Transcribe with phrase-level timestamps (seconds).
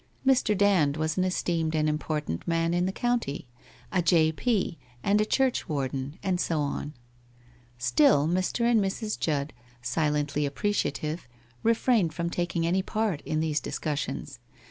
[0.25, 0.57] Mr.
[0.57, 3.47] Dand was an esteemed and important man in the county,
[3.91, 4.31] a J.
[4.31, 4.79] P.
[5.03, 6.95] and a church warden and so on.
[7.77, 8.61] Still Mr.
[8.61, 9.19] and Mrs.
[9.19, 11.27] Judd, silently appreciative,
[11.61, 14.39] refrained from taking any part in these dis cussions.